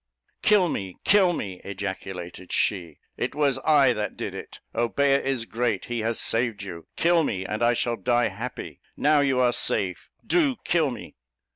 "Kill 0.41 0.67
me! 0.67 0.95
kill 1.03 1.31
me!" 1.31 1.61
ejaculated 1.63 2.51
she; 2.51 2.97
"it 3.17 3.35
was 3.35 3.59
I 3.59 3.93
that 3.93 4.17
did 4.17 4.33
it! 4.33 4.59
Obeah 4.73 5.19
is 5.23 5.45
great 5.45 5.85
he 5.85 5.99
has 5.99 6.19
saved 6.19 6.63
you. 6.63 6.87
Kill 6.95 7.23
me, 7.23 7.45
and 7.45 7.61
I 7.61 7.75
shall 7.75 7.97
die 7.97 8.29
happy, 8.29 8.79
now 8.97 9.19
you 9.19 9.39
are 9.39 9.53
safe 9.53 10.09
do 10.25 10.55
kill 10.63 10.89
me!" 10.89 11.17